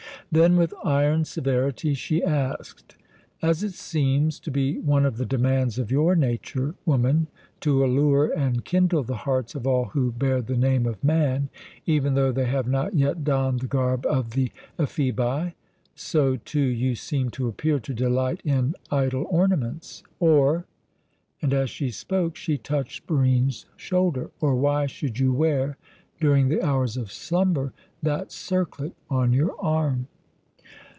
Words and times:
Then, 0.33 0.55
with 0.55 0.73
iron 0.81 1.25
severity, 1.25 1.93
she 1.93 2.23
asked: 2.23 2.95
"As 3.41 3.63
it 3.65 3.73
seems 3.73 4.39
to 4.39 4.49
be 4.49 4.79
one 4.79 5.05
of 5.05 5.17
the 5.17 5.25
demands 5.25 5.77
of 5.77 5.91
your 5.91 6.15
nature, 6.15 6.73
woman, 6.85 7.27
to 7.59 7.83
allure 7.83 8.27
and 8.31 8.63
kindle 8.63 9.03
the 9.03 9.17
hearts 9.27 9.55
of 9.55 9.67
all 9.67 9.87
who 9.87 10.13
bear 10.13 10.41
the 10.41 10.55
name 10.55 10.85
of 10.85 11.03
man, 11.03 11.49
even 11.85 12.13
though 12.13 12.31
they 12.31 12.45
have 12.45 12.65
not 12.69 12.93
yet 12.95 13.25
donned 13.25 13.59
the 13.59 13.67
garb 13.67 14.05
of 14.05 14.29
the 14.29 14.53
Ephebi, 14.79 15.51
so, 15.95 16.37
too, 16.37 16.61
you 16.61 16.95
seem 16.95 17.29
to 17.31 17.49
appear 17.49 17.77
to 17.81 17.93
delight 17.93 18.39
in 18.45 18.73
idle 18.89 19.27
ornaments. 19.29 20.01
Or," 20.21 20.63
and 21.41 21.53
as 21.53 21.69
she 21.69 21.91
spoke 21.91 22.37
she 22.37 22.57
touched 22.57 23.05
Barine's 23.05 23.65
shoulder 23.75 24.31
"or 24.39 24.55
why 24.55 24.85
should 24.85 25.19
you 25.19 25.33
wear, 25.33 25.75
during 26.21 26.47
the 26.47 26.65
hours 26.65 26.95
of 26.95 27.11
slumber, 27.11 27.73
that 28.01 28.31
circlet 28.31 28.93
on 29.09 29.33
your 29.33 29.57
arm?" 29.61 30.07